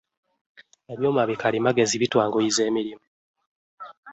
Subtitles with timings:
[0.93, 3.05] Ebyuma bikalimagezi bitwanguyiza emirimu.